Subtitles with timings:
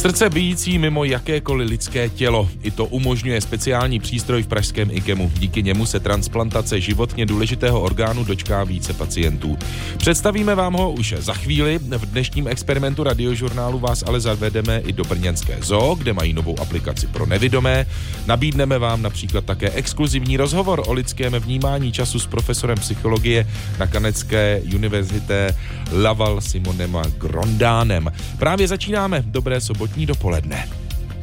[0.00, 2.48] Srdce bijící mimo jakékoliv lidské tělo.
[2.62, 5.32] I to umožňuje speciální přístroj v pražském IKEMu.
[5.38, 9.58] Díky němu se transplantace životně důležitého orgánu dočká více pacientů.
[9.96, 11.78] Představíme vám ho už za chvíli.
[11.78, 17.06] V dnešním experimentu radiožurnálu vás ale zavedeme i do Brněnské zoo, kde mají novou aplikaci
[17.06, 17.86] pro nevidomé.
[18.26, 23.46] Nabídneme vám například také exkluzivní rozhovor o lidském vnímání času s profesorem psychologie
[23.78, 25.56] na Kanecké univerzité
[25.92, 28.12] Laval Simonem Grondánem.
[28.38, 29.22] Právě začínáme.
[29.26, 29.60] Dobré
[29.90, 30.68] sobotní dopoledne.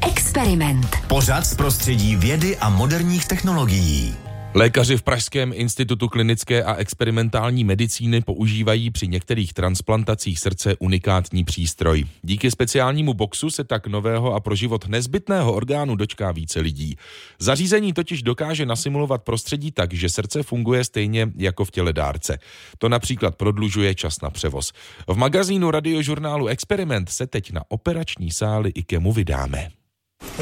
[0.08, 0.88] Experiment.
[1.08, 4.16] Pořad z prostředí vědy a moderních technologií.
[4.58, 12.06] Lékaři v Pražském institutu klinické a experimentální medicíny používají při některých transplantacích srdce unikátní přístroj.
[12.24, 16.96] Díky speciálnímu boxu se tak nového a pro život nezbytného orgánu dočká více lidí.
[17.40, 22.40] Zařízení totiž dokáže nasimulovat prostředí tak, že srdce funguje stejně jako v těle dárce.
[22.78, 24.74] To například prodlužuje čas na převoz.
[25.08, 29.70] V magazínu radiožurnálu Experiment se teď na operační sály IKEMu vydáme.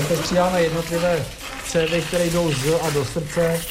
[0.08, 1.26] teď přidáme jednotlivé
[1.68, 3.62] cévy, které jdou z a do srdce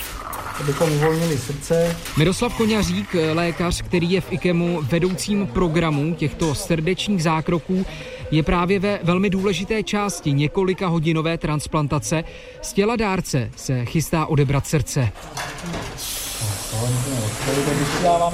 [0.60, 1.96] abychom uvolnili srdce.
[2.16, 7.86] Miroslav Koňařík, lékař, který je v IKEMu vedoucím programu těchto srdečních zákroků,
[8.30, 12.24] je právě ve velmi důležité části několika hodinové transplantace.
[12.62, 15.12] Z těla dárce se chystá odebrat srdce.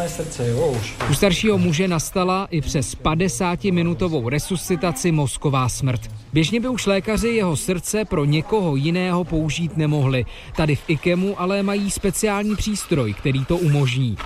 [0.08, 0.94] Srdce, jo, už.
[1.10, 6.00] U staršího muže nastala i přes 50-minutovou resuscitaci mozková smrt.
[6.32, 10.24] Běžně by už lékaři jeho srdce pro někoho jiného použít nemohli.
[10.56, 14.16] Tady v IKEMu ale mají speciální přístroj, který to umožní.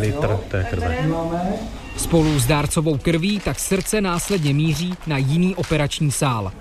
[0.00, 1.08] litr té krve.
[1.96, 6.52] Spolu s dárcovou krví tak srdce následně míří na jiný operační sál.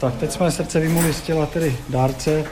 [0.00, 2.44] Tak teď jsme srdce vymuli z těla tedy dárce,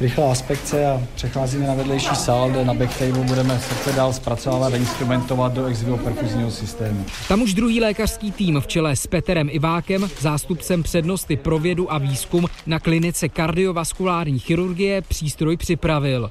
[0.00, 4.76] rychlá aspekce a přecházíme na vedlejší sál, kde na backtable budeme srdce dál zpracovávat a
[4.76, 7.04] instrumentovat do exivio perfuzního systému.
[7.28, 11.98] Tam už druhý lékařský tým v čele s Peterem Ivákem, zástupcem přednosti pro vědu a
[11.98, 16.30] výzkum na klinice kardiovaskulární chirurgie, přístroj připravil.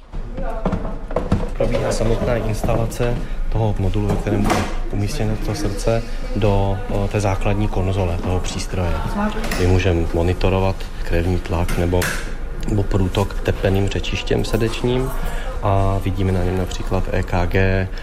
[1.57, 3.17] Probíhá samotná instalace
[3.51, 4.55] toho modulu, ve kterém bude
[4.91, 6.03] umístěno to srdce,
[6.35, 6.77] do
[7.11, 8.91] té základní konzole toho přístroje.
[9.59, 11.99] My můžeme monitorovat krevní tlak nebo
[12.69, 15.09] nebo průtok tepeným řečištěm srdečním
[15.63, 17.55] a vidíme na něm například EKG,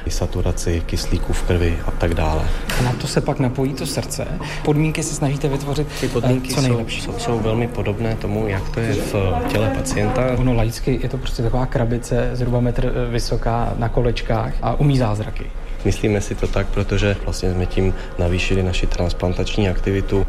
[0.08, 2.42] saturaci kyslíku v krvi a tak dále.
[2.80, 4.26] A na to se pak napojí to srdce.
[4.64, 7.00] Podmínky se snažíte vytvořit Ty eh, podmínky co nejlepší.
[7.00, 9.14] Jsou, jsou, jsou velmi podobné tomu, jak to je v
[9.48, 10.22] těle pacienta.
[10.38, 14.98] Ono laicky je to prostě taková krabice zhruba metr eh, vysoká na kolečkách a umí
[14.98, 15.46] zázraky.
[15.84, 20.26] Myslíme si to tak, protože vlastně jsme tím navýšili naši transplantační aktivitu.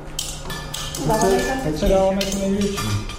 [1.63, 3.18] Teď se dáváme největší.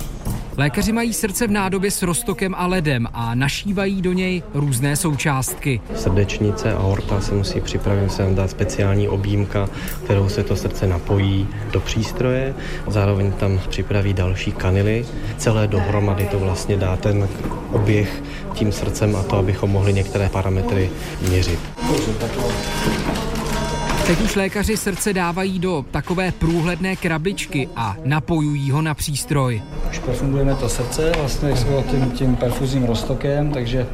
[0.56, 5.80] Lékaři mají srdce v nádobě s roztokem a ledem a našívají do něj různé součástky.
[5.96, 9.68] Srdečnice a aorta se musí připravit, se dá speciální objímka,
[10.04, 12.54] kterou se to srdce napojí do přístroje.
[12.86, 15.06] Zároveň tam připraví další kanily.
[15.38, 17.28] Celé dohromady to vlastně dá ten
[17.72, 18.22] oběh
[18.54, 20.90] tím srdcem a to, abychom mohli některé parametry
[21.28, 21.58] měřit.
[24.10, 29.62] Teď už lékaři srdce dávají do takové průhledné krabičky a napojují ho na přístroj.
[29.90, 31.54] Už perfungujeme to srdce vlastně
[31.90, 33.86] tím, tím perfuzním roztokem, takže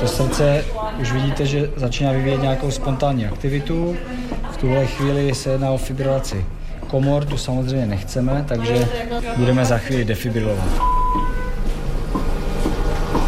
[0.00, 0.64] to srdce
[1.00, 3.96] už vidíte, že začíná vyvíjet nějakou spontánní aktivitu.
[4.52, 6.44] V tuhle chvíli se jedná o fibrilaci
[6.86, 8.88] komor, tu samozřejmě nechceme, takže
[9.36, 10.68] budeme za chvíli defibrilovat.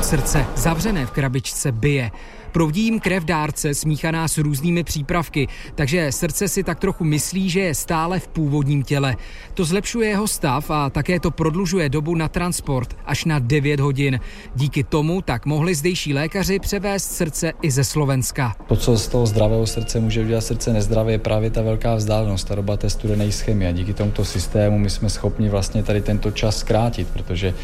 [0.02, 2.10] Srdce zavřené v krabičce bije.
[2.52, 7.60] Proudí jim krev dárce smíchaná s různými přípravky, takže srdce si tak trochu myslí, že
[7.60, 9.16] je stále v původním těle.
[9.54, 14.20] To zlepšuje jeho stav a také to prodlužuje dobu na transport až na 9 hodin.
[14.54, 18.56] Díky tomu tak mohli zdejší lékaři převést srdce i ze Slovenska.
[18.66, 22.48] To, co z toho zdravého srdce může udělat srdce nezdravé, je právě ta velká vzdálenost,
[22.48, 23.30] ta doba té studené
[23.72, 27.54] díky tomuto systému my jsme schopni vlastně tady tento čas zkrátit, protože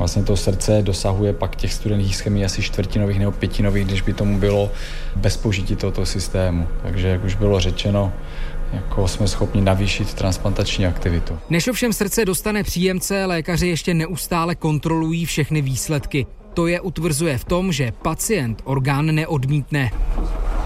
[0.00, 4.38] vlastně to srdce dosahuje pak těch studených chemii asi čtvrtinových nebo pětinových, když by tomu
[4.38, 4.70] bylo
[5.16, 6.68] bez použití tohoto systému.
[6.82, 8.12] Takže jak už bylo řečeno,
[8.72, 11.38] jako jsme schopni navýšit transplantační aktivitu.
[11.50, 16.26] Než ovšem srdce dostane příjemce, lékaři ještě neustále kontrolují všechny výsledky.
[16.54, 19.90] To je utvrzuje v tom, že pacient orgán neodmítne.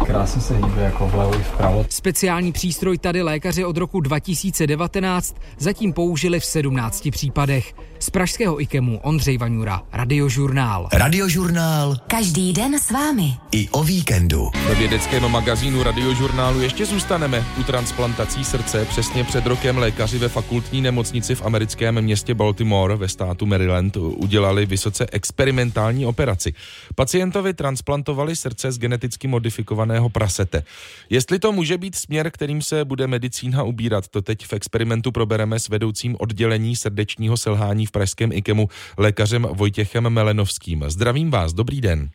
[0.06, 1.86] Krásně se hýbe jako vlevo i vpravo.
[1.88, 7.74] Speciální přístroj tady lékaři od roku 2019 zatím použili v 17 případech.
[7.98, 10.88] Z pražského IKEMu Ondřej Vaňura, Radiožurnál.
[10.92, 11.96] Radiožurnál.
[12.06, 13.34] Každý den s vámi.
[13.52, 14.50] I o víkendu.
[14.68, 18.84] Ve vědeckém magazínu Radiožurnálu ještě zůstaneme u transplantací srdce.
[18.84, 24.66] Přesně před rokem lékaři ve fakultní nemocnici v americkém městě Baltimore ve státu Maryland udělali
[24.66, 26.54] vysoce experimentální operaci.
[26.94, 30.62] Pacientovi transplantovali srdce z geneticky modifikované imunizovaného prasete.
[31.10, 35.58] Jestli to může být směr, kterým se bude medicína ubírat, to teď v experimentu probereme
[35.58, 38.68] s vedoucím oddělení srdečního selhání v pražském IKEMu
[38.98, 40.84] lékařem Vojtěchem Melenovským.
[40.88, 42.08] Zdravím vás, dobrý den.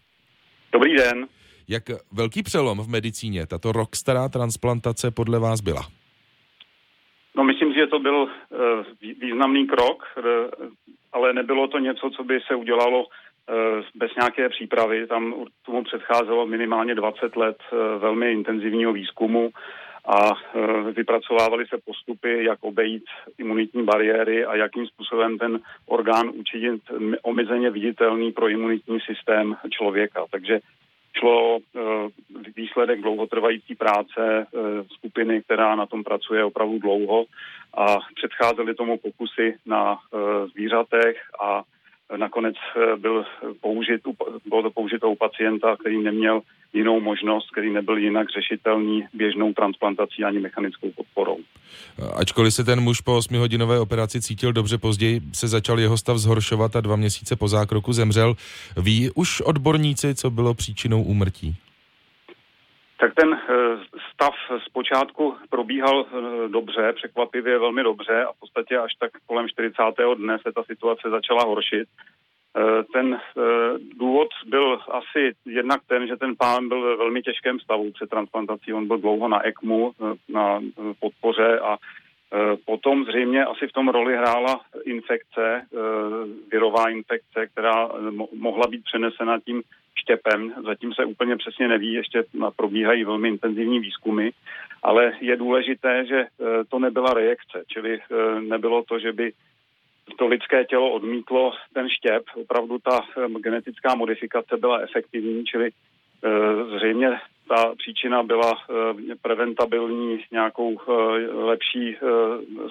[0.73, 1.27] Dobrý den.
[1.67, 5.87] Jak velký přelom v medicíně tato rok stará transplantace podle vás byla?
[7.37, 8.29] No myslím, že to byl uh,
[9.21, 10.23] významný krok, uh,
[11.13, 13.05] ale nebylo to něco, co by se udělalo
[13.95, 15.07] bez nějaké přípravy.
[15.07, 17.57] Tam tomu předcházelo minimálně 20 let
[17.97, 19.49] velmi intenzivního výzkumu
[20.05, 20.33] a
[20.91, 23.03] vypracovávaly se postupy, jak obejít
[23.37, 26.81] imunitní bariéry a jakým způsobem ten orgán učinit
[27.21, 30.25] omezeně viditelný pro imunitní systém člověka.
[30.31, 30.59] Takže
[31.19, 31.59] šlo
[32.55, 34.47] výsledek dlouhotrvající práce
[34.93, 37.25] skupiny, která na tom pracuje opravdu dlouho
[37.77, 39.97] a předcházely tomu pokusy na
[40.53, 41.63] zvířatech a
[42.17, 42.55] nakonec
[42.97, 43.25] byl
[43.61, 44.01] použit,
[44.45, 46.41] bylo to použito u pacienta, který neměl
[46.73, 51.37] jinou možnost, který nebyl jinak řešitelný běžnou transplantací ani mechanickou podporou.
[52.15, 56.75] Ačkoliv se ten muž po 8-hodinové operaci cítil dobře, později se začal jeho stav zhoršovat
[56.75, 58.33] a dva měsíce po zákroku zemřel.
[58.77, 61.55] Ví už odborníci, co bylo příčinou úmrtí?
[62.99, 63.88] Tak ten eh,
[64.19, 64.35] stav
[64.65, 69.81] zpočátku probíhal eh, dobře, překvapivě velmi dobře a v podstatě až tak kolem 40.
[70.17, 71.87] dne se ta situace začala horšit.
[71.89, 73.19] Eh, ten
[73.99, 78.73] důvod byl asi jednak ten, že ten pán byl ve velmi těžkém stavu před transplantací.
[78.73, 79.91] On byl dlouho na ECMu,
[80.29, 80.59] na
[80.99, 81.77] podpoře a
[82.65, 85.61] Potom zřejmě asi v tom roli hrála infekce,
[86.51, 87.89] virová infekce, která
[88.33, 89.63] mohla být přenesena tím
[89.99, 90.53] štěpem.
[90.65, 92.23] Zatím se úplně přesně neví, ještě
[92.55, 94.29] probíhají velmi intenzivní výzkumy,
[94.83, 99.31] ale je důležité, že eh, to nebyla reakce, čili eh, nebylo to, že by
[100.17, 102.23] to lidské tělo odmítlo ten štěp.
[102.35, 105.69] Opravdu ta eh, genetická modifikace byla efektivní, čili
[106.75, 107.09] zřejmě
[107.49, 108.57] ta příčina byla
[109.21, 110.77] preventabilní nějakou
[111.33, 111.95] lepší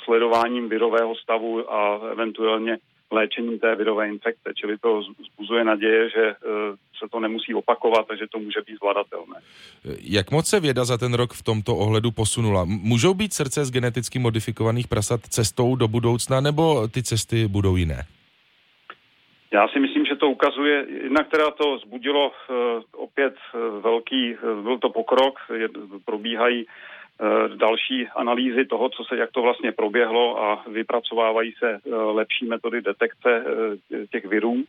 [0.05, 2.79] sledováním virového stavu a eventuálně
[3.11, 4.53] léčením té virové infekce.
[4.55, 5.03] Čili to
[5.33, 6.35] zbuzuje naděje, že
[6.99, 9.37] se to nemusí opakovat, takže to může být zvladatelné.
[10.01, 12.65] Jak moc se věda za ten rok v tomto ohledu posunula?
[12.65, 18.07] Můžou být srdce z geneticky modifikovaných prasat cestou do budoucna, nebo ty cesty budou jiné?
[19.53, 22.57] Já si myslím, že to ukazuje, jednak teda to zbudilo uh,
[22.97, 25.69] opět uh, velký, uh, byl to pokrok, je,
[26.05, 26.67] probíhají
[27.57, 33.45] další analýzy toho, co se, jak to vlastně proběhlo a vypracovávají se lepší metody detekce
[34.11, 34.65] těch virů.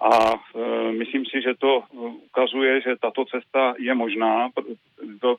[0.00, 1.82] A e, myslím si, že to
[2.28, 4.48] ukazuje, že tato cesta je možná.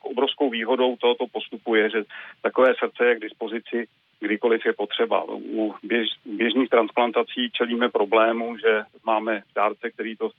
[0.02, 2.00] Obrovskou výhodou tohoto postupu je, že
[2.42, 3.88] takové srdce je k dispozici
[4.20, 5.24] kdykoliv je potřeba.
[5.28, 10.30] U běž, běžných transplantací čelíme problému, že máme dárce, který to,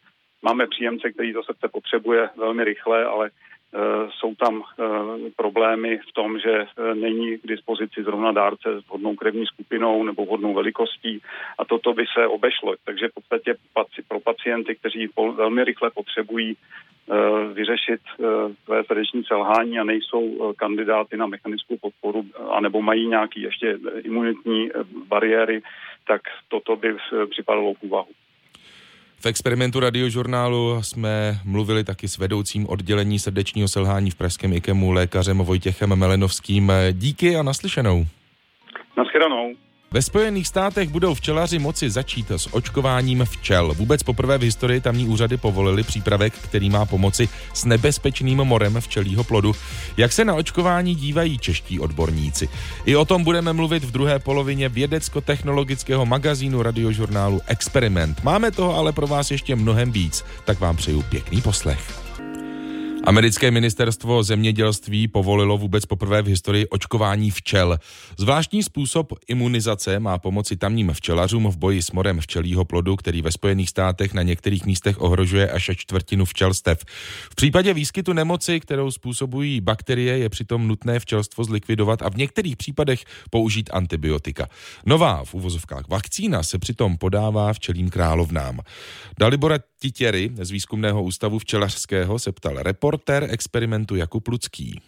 [0.41, 3.29] máme příjemce, který to srdce potřebuje velmi rychle, ale
[4.19, 4.83] jsou tam eh,
[5.35, 10.25] problémy v tom, že eh, není k dispozici zrovna dárce s vhodnou krevní skupinou nebo
[10.25, 11.21] vhodnou velikostí
[11.57, 12.75] a toto by se obešlo.
[12.85, 13.55] Takže v podstatě
[14.07, 16.57] pro pacienty, kteří velmi rychle potřebují
[17.53, 18.01] vyřešit
[18.65, 24.69] své srdeční selhání a nejsou kandidáty na mechanickou podporu, anebo mají nějaký ještě imunitní
[25.07, 25.61] bariéry,
[26.07, 26.95] tak toto by
[27.29, 28.09] připadalo v úvahu.
[29.21, 35.37] V experimentu radiožurnálu jsme mluvili taky s vedoucím oddělení srdečního selhání v Pražském IKEMu lékařem
[35.37, 36.71] Vojtěchem Melenovským.
[36.91, 38.05] Díky a naslyšenou.
[38.97, 39.53] Naschledanou.
[39.91, 43.73] Ve Spojených státech budou včelaři moci začít s očkováním včel.
[43.73, 49.23] Vůbec poprvé v historii tamní úřady povolili přípravek, který má pomoci s nebezpečným morem včelího
[49.23, 49.55] plodu.
[49.97, 52.49] Jak se na očkování dívají čeští odborníci?
[52.85, 58.23] I o tom budeme mluvit v druhé polovině vědecko-technologického magazínu radiožurnálu Experiment.
[58.23, 62.08] Máme toho ale pro vás ještě mnohem víc, tak vám přeju pěkný poslech.
[63.09, 67.77] Americké ministerstvo zemědělství povolilo vůbec poprvé v historii očkování včel.
[68.17, 73.31] Zvláštní způsob imunizace má pomoci tamním včelařům v boji s morem včelího plodu, který ve
[73.31, 76.83] Spojených státech na některých místech ohrožuje až čtvrtinu včelstev.
[77.31, 82.57] V případě výskytu nemoci, kterou způsobují bakterie, je přitom nutné včelstvo zlikvidovat a v některých
[82.57, 84.47] případech použít antibiotika.
[84.85, 88.59] Nová v uvozovkách vakcína se přitom podává včelím královnám.
[89.19, 92.59] Dalibora Titěry z výzkumného ústavu včelařského se ptal
[92.99, 94.81] reportér experimentu Jakub Lucký.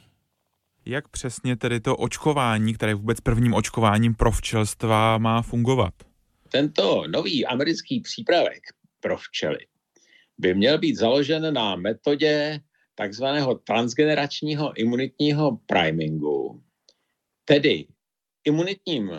[0.85, 5.93] Jak přesně tedy to očkování, které je vůbec prvním očkováním pro včelstva, má fungovat?
[6.51, 8.63] Tento nový americký přípravek
[8.99, 9.57] pro včely
[10.37, 12.59] by měl být založen na metodě
[12.95, 16.63] takzvaného transgeneračního imunitního primingu,
[17.45, 17.87] tedy
[18.43, 19.11] imunitním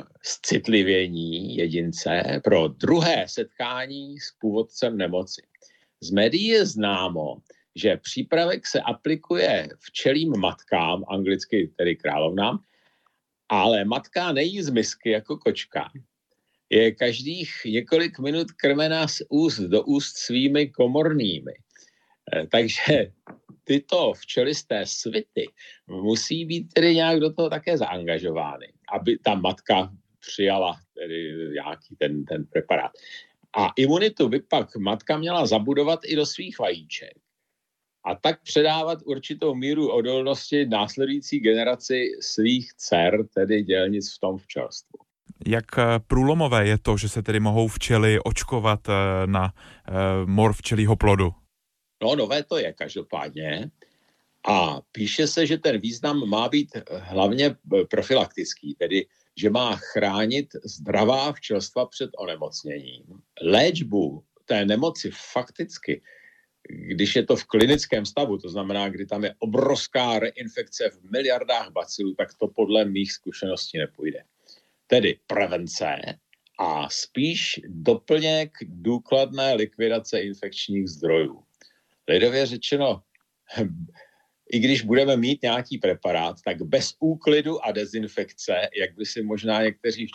[0.42, 5.42] citlivění jedince pro druhé setkání s původcem nemoci.
[6.00, 7.37] Z médií je známo,
[7.76, 12.59] že přípravek se aplikuje včelým matkám, anglicky tedy královnám,
[13.49, 15.91] ale matka nejí z misky jako kočka.
[16.71, 21.52] Je každých několik minut krmená z úst do úst svými komornými.
[22.33, 23.12] Eh, takže
[23.64, 25.47] tyto včelisté svity
[25.87, 32.25] musí být tedy nějak do toho také zaangažovány, aby ta matka přijala tedy nějaký ten,
[32.25, 32.93] ten preparát.
[33.57, 37.12] A imunitu by pak matka měla zabudovat i do svých vajíček
[38.04, 44.99] a tak předávat určitou míru odolnosti následující generaci svých dcer, tedy dělnic v tom včelstvu.
[45.47, 48.92] Jak eh, průlomové je to, že se tedy mohou včely očkovat eh,
[49.26, 49.92] na eh,
[50.25, 51.30] mor včelího plodu?
[52.02, 53.71] No, nové to je každopádně.
[54.49, 57.56] A píše se, že ten význam má být hlavně
[57.90, 59.06] profilaktický, tedy
[59.37, 63.04] že má chránit zdravá včelstva před onemocněním.
[63.42, 66.02] Léčbu té nemoci fakticky,
[66.69, 71.71] když je to v klinickém stavu, to znamená, kdy tam je obrovská reinfekce v miliardách
[71.71, 74.25] bacilů, tak to podle mých zkušeností nepůjde.
[74.87, 75.97] Tedy prevence
[76.59, 81.42] a spíš doplněk důkladné likvidace infekčních zdrojů.
[82.09, 83.02] Lidově řečeno,
[84.52, 89.62] i když budeme mít nějaký preparát, tak bez úklidu a dezinfekce, jak by si možná
[89.62, 90.07] někteří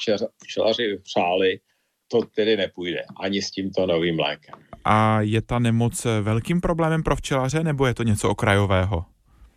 [0.44, 1.60] včelaři přáli,
[2.08, 4.56] to tedy nepůjde ani s tímto novým lékem.
[4.86, 9.06] A je ta nemoc velkým problémem pro včelaře, nebo je to něco okrajového?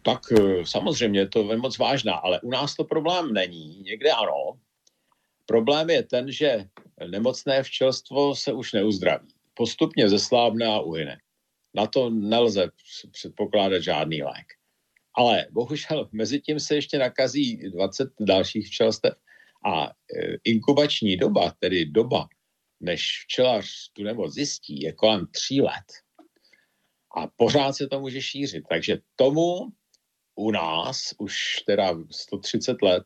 [0.02, 3.82] Tak eh, samozřejmě je to nemoc vážná, ale u nás to problém není.
[3.82, 4.58] Někde ano.
[5.46, 6.64] Problém je ten, že
[7.10, 9.28] nemocné včelstvo se už neuzdraví.
[9.54, 11.18] Postupně zeslábne a uhyne.
[11.74, 12.70] Na to nelze
[13.12, 14.46] předpokládat žádný lék.
[15.14, 19.14] Ale bohužel mezi tím se ještě nakazí 20 dalších včelstev
[19.66, 19.90] a e,
[20.44, 22.28] inkubační doba, tedy doba,
[22.80, 25.86] než včelař tu nemoc zjistí, je kolem tří let.
[27.16, 28.64] A pořád se to může šířit.
[28.68, 29.68] Takže tomu
[30.34, 33.04] u nás už teda 130 let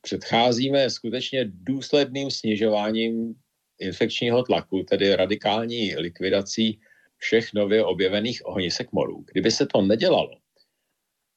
[0.00, 3.34] předcházíme skutečně důsledným snižováním
[3.78, 6.80] infekčního tlaku, tedy radikální likvidací
[7.16, 9.24] všech nově objevených ohnisek morů.
[9.32, 10.30] Kdyby se to nedělalo,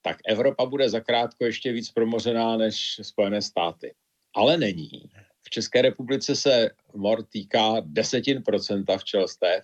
[0.01, 3.95] tak Evropa bude zakrátko ještě víc promořená než Spojené státy.
[4.35, 5.09] Ale není.
[5.41, 9.63] V České republice se mor týká desetin procenta včelstev,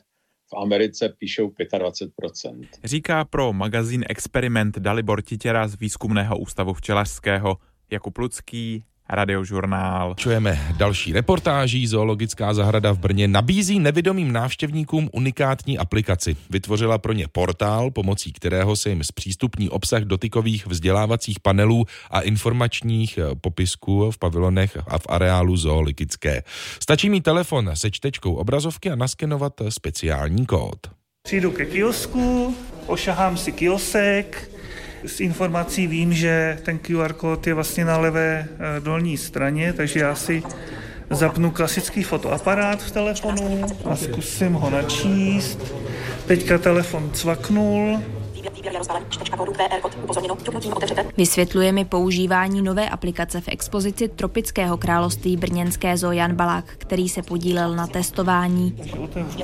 [0.53, 2.67] v Americe píšou 25%.
[2.83, 7.57] Říká pro magazín Experiment Dalibor Titěra z Výzkumného ústavu včelařského
[7.91, 10.13] Jakub Lucký, Radiožurnál.
[10.17, 11.87] Čujeme další reportáží.
[11.87, 16.37] Zoologická zahrada v Brně nabízí nevědomým návštěvníkům unikátní aplikaci.
[16.49, 23.17] Vytvořila pro ně portál, pomocí kterého se jim zpřístupní obsah dotykových vzdělávacích panelů a informačních
[23.17, 26.43] eh, popisků v pavilonech a v areálu zoologické.
[26.79, 30.77] Stačí mít telefon se čtečkou obrazovky a naskenovat speciální kód.
[31.23, 32.55] Přijdu ke kiosku,
[32.87, 34.54] ošahám si kiosek,
[35.05, 39.99] z informací vím, že ten QR kód je vlastně na levé eh, dolní straně, takže
[39.99, 40.43] já si
[41.09, 45.73] zapnu klasický fotoaparát v telefonu a zkusím ho načíst.
[46.27, 47.99] Teďka telefon cvaknul,
[51.17, 57.21] Vysvětluje mi používání nové aplikace v expozici Tropického království brněnské Zo Jan Balák, který se
[57.21, 58.77] podílel na testování.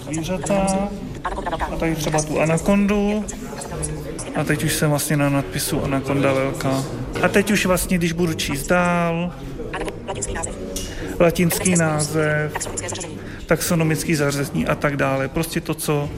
[0.01, 0.89] Zvířata,
[1.71, 3.25] a tady třeba tu anakondu,
[4.35, 6.83] a teď už jsem vlastně na nadpisu Anakonda velká.
[7.23, 9.33] A teď už vlastně, když budu číst dál,
[11.19, 12.53] latinský název,
[13.45, 15.27] taxonomický zařazení a tak dále.
[15.27, 16.09] Prostě to, co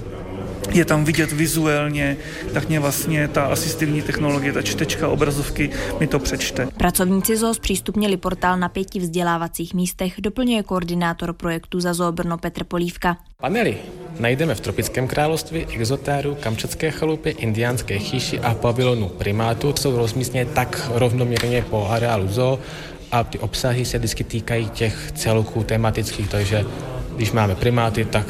[0.71, 2.17] je tam vidět vizuálně,
[2.53, 6.67] tak mě vlastně ta asistivní technologie, ta čtečka obrazovky mi to přečte.
[6.77, 12.63] Pracovníci ZOO zpřístupnili portál na pěti vzdělávacích místech, doplňuje koordinátor projektu za ZOO Brno Petr
[12.63, 13.17] Polívka.
[13.37, 13.77] Panely
[14.19, 19.73] najdeme v tropickém království, exotéru, kamčatské chalupě, indiánské chýši a pavilonu primátů.
[19.79, 22.59] Jsou rozmístěné tak rovnoměrně po areálu zoo
[23.11, 26.65] a ty obsahy se vždycky týkají těch celků tematických, takže
[27.15, 28.25] když máme primáty, tak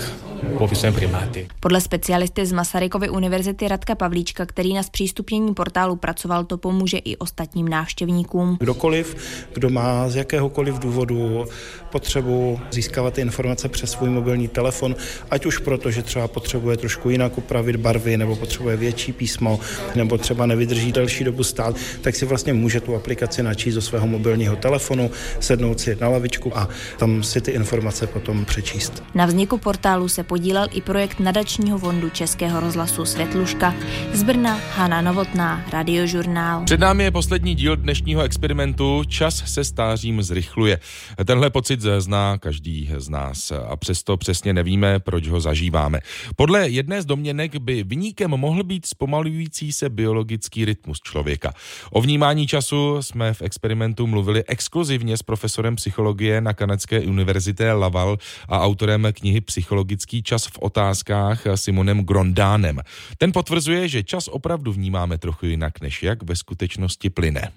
[0.96, 1.48] primáty.
[1.60, 7.18] Podle specialisty z Masarykovy univerzity Radka Pavlíčka, který na zpřístupnění portálu pracoval, to pomůže i
[7.18, 8.58] ostatním návštěvníkům.
[8.60, 9.16] Kdokoliv,
[9.54, 11.46] kdo má z jakéhokoliv důvodu
[11.92, 14.96] potřebu získávat ty informace přes svůj mobilní telefon,
[15.32, 19.60] ať už proto, že třeba potřebuje trošku jinak upravit barvy, nebo potřebuje větší písmo,
[19.96, 24.08] nebo třeba nevydrží delší dobu stát, tak si vlastně může tu aplikaci načíst do svého
[24.08, 29.04] mobilního telefonu, sednout si na lavičku a tam si ty informace potom přečíst.
[29.16, 33.76] Na vzniku portálu se podílel i projekt nadačního fondu Českého rozhlasu Světluška.
[34.14, 36.64] Z Brna Hana Novotná, Radiožurnál.
[36.64, 40.80] Před námi je poslední díl dnešního experimentu Čas se stářím zrychluje.
[41.26, 46.00] Tenhle pocit zná každý z nás a přesto přesně nevíme, proč ho zažíváme.
[46.36, 51.54] Podle jedné z domněnek by vyníkem mohl být zpomalující se biologický rytmus člověka.
[51.92, 58.18] O vnímání času jsme v experimentu mluvili exkluzivně s profesorem psychologie na kanadské univerzitě Laval
[58.50, 62.80] a autorem knihy Psychologický čas v otázkách Simonem Grondánem.
[63.18, 67.52] Ten potvrzuje, že čas opravdu vnímáme trochu jinak, než jak ve skutečnosti plyne.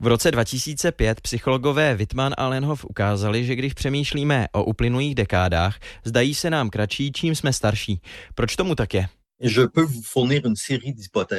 [0.00, 6.34] V roce 2005 psychologové Wittmann a Lenhoff ukázali, že když přemýšlíme o uplynulých dekádách, zdají
[6.34, 8.00] se nám kratší, čím jsme starší.
[8.34, 9.08] Proč tomu tak je?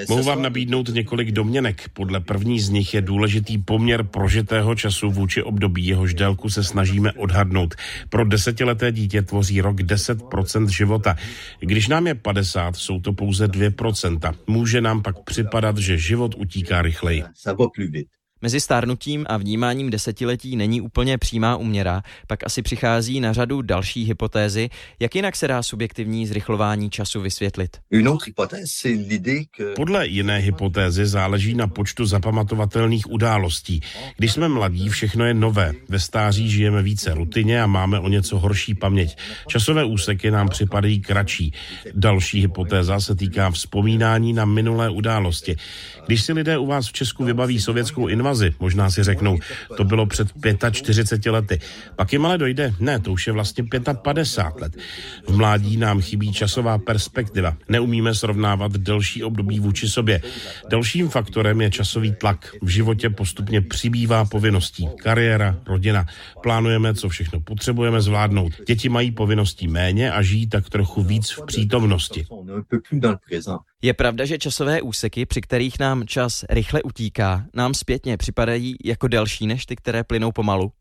[0.09, 1.89] Mohu vám nabídnout několik domněnek.
[1.93, 7.11] Podle první z nich je důležitý poměr prožitého času vůči období, jehož délku se snažíme
[7.13, 7.75] odhadnout.
[8.09, 11.15] Pro desetileté dítě tvoří rok 10% života.
[11.59, 14.33] Když nám je 50, jsou to pouze 2%.
[14.47, 17.23] Může nám pak připadat, že život utíká rychleji.
[18.41, 24.03] Mezi stárnutím a vnímáním desetiletí není úplně přímá uměra, pak asi přichází na řadu další
[24.03, 24.69] hypotézy,
[24.99, 27.77] jak jinak se dá subjektivní zrychlování času vysvětlit.
[29.75, 33.81] Podle jiné hypotézy záleží na počtu zapamatovatelných událostí.
[34.17, 35.73] Když jsme mladí, všechno je nové.
[35.89, 39.17] Ve stáří žijeme více rutině a máme o něco horší paměť.
[39.47, 41.53] Časové úseky nám připadají kratší.
[41.93, 45.55] Další hypotéza se týká vzpomínání na minulé události.
[46.05, 49.39] Když si lidé u vás v Česku vybaví sovětskou invazi, možná si řeknou,
[49.77, 50.27] to bylo před
[50.71, 51.59] 45 lety.
[51.95, 53.63] Pak jim ale dojde, ne, to už je vlastně
[54.01, 54.77] 55 let.
[55.27, 57.57] V mládí nám chybí časová perspektiva.
[57.69, 60.21] Neumíme srovnávat delší období vůči sobě.
[60.69, 62.55] Dalším faktorem je časový tlak.
[62.61, 64.89] V životě postupně přibývá povinností.
[65.03, 66.05] Kariéra, rodina.
[66.43, 68.53] Plánujeme, co všechno potřebujeme zvládnout.
[68.67, 72.25] Děti mají povinností méně a žijí tak trochu víc v přítomnosti.
[73.81, 79.07] Je pravda, že časové úseky, při kterých nám čas rychle utíká, nám zpětně připadají jako
[79.07, 80.71] delší než ty, které plynou pomalu?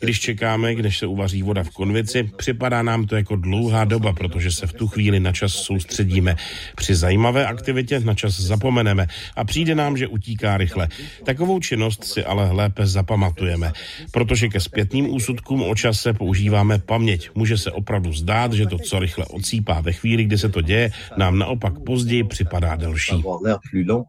[0.00, 4.52] Když čekáme, když se uvaří voda v konvici, připadá nám to jako dlouhá doba, protože
[4.52, 6.36] se v tu chvíli na čas soustředíme.
[6.76, 10.88] Při zajímavé aktivitě na čas zapomeneme a přijde nám, že utíká rychle.
[11.24, 13.72] Takovou činnost si ale lépe zapamatujeme,
[14.10, 17.30] protože ke zpětným úsudkům o čase používáme paměť.
[17.34, 20.90] Může se opravdu zdát, že to, co rychle odsýpá ve chvíli, kdy se to děje,
[21.16, 23.14] nám naopak později připadá dans.
[23.14, 24.06] Avoir l'air plus long.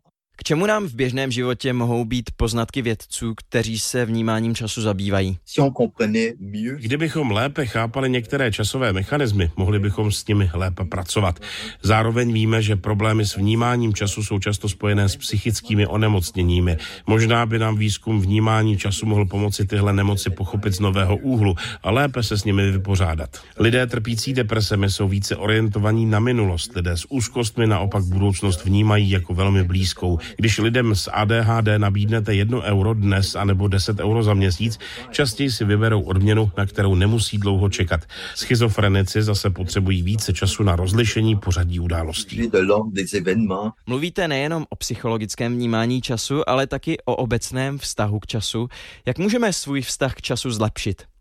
[0.47, 5.37] Čemu nám v běžném životě mohou být poznatky vědců, kteří se vnímáním času zabývají?
[6.77, 11.39] Kdybychom lépe chápali některé časové mechanismy, mohli bychom s nimi lépe pracovat.
[11.81, 16.77] Zároveň víme, že problémy s vnímáním času jsou často spojené s psychickými onemocněními.
[17.07, 21.91] Možná by nám výzkum vnímání času mohl pomoci tyhle nemoci pochopit z nového úhlu a
[21.91, 23.29] lépe se s nimi vypořádat.
[23.57, 26.75] Lidé trpící depresemi jsou více orientovaní na minulost.
[26.75, 30.19] Lidé s úzkostmi naopak budoucnost vnímají jako velmi blízkou.
[30.37, 34.79] Když lidem s ADHD nabídnete 1 euro dnes anebo 10 euro za měsíc,
[35.11, 38.01] častěji si vyberou odměnu, na kterou nemusí dlouho čekat.
[38.35, 42.49] Schizofrenici zase potřebují více času na rozlišení pořadí událostí.
[43.87, 48.67] Mluvíte nejenom o psychologickém vnímání času, ale taky o obecném vztahu k času.
[49.05, 51.14] Jak můžeme svůj vztah k času zlepšit?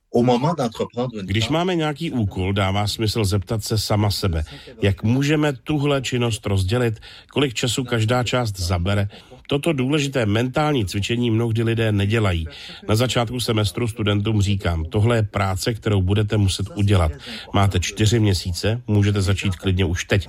[1.23, 4.45] Když máme nějaký úkol, dává smysl zeptat se sama sebe,
[4.83, 7.01] jak můžeme tuhle činnost rozdělit,
[7.33, 9.09] kolik času každá část zabere,
[9.47, 12.47] Toto důležité mentální cvičení mnohdy lidé nedělají.
[12.89, 17.13] Na začátku semestru studentům říkám, tohle je práce, kterou budete muset udělat.
[17.55, 20.29] Máte čtyři měsíce, můžete začít klidně už teď.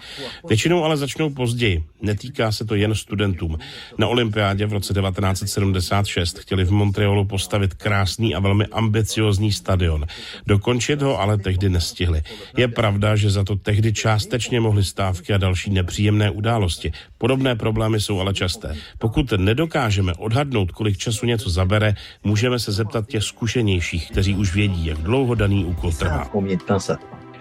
[0.50, 1.84] Většinou ale začnou později.
[2.02, 3.58] Netýká se to jen studentům.
[3.98, 10.06] Na olympiádě v roce 1976 chtěli v Montrealu postavit krásný a velmi ambiciozní stadion.
[10.48, 12.22] Dokončit ho ale tehdy nestihli.
[12.58, 16.92] Je pravda, že za to tehdy částečně mohly stávky a další nepříjemné události.
[17.18, 18.76] Podobné problémy jsou ale časté.
[19.06, 24.86] Pokud nedokážeme odhadnout, kolik času něco zabere, můžeme se zeptat těch zkušenějších, kteří už vědí,
[24.86, 26.30] jak dlouho daný úkol trvá.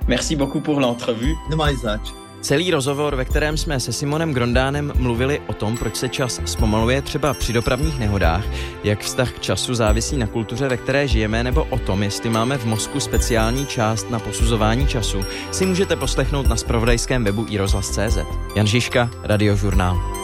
[0.07, 1.35] Merci beaucoup pour l'entrevue.
[2.41, 7.03] Celý rozhovor, ve kterém jsme se Simonem Grondánem mluvili o tom, proč se čas zpomaluje
[7.03, 8.45] třeba při dopravních nehodách,
[8.85, 12.59] jak vztah k času závisí na kultuře, ve které žijeme, nebo o tom, jestli máme
[12.59, 15.21] v mozku speciální část na posuzování času,
[15.53, 18.19] si můžete poslechnout na spravodajském webu iRozhlas.cz.
[18.57, 20.24] Jan Žižka, Radiožurnál.